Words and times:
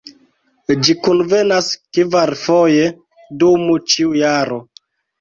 Ĝi 0.87 0.95
kunvenas 1.07 1.69
kvarfoje 1.99 2.91
dum 3.45 3.71
ĉiu 3.95 4.21
jaro. 4.27 4.63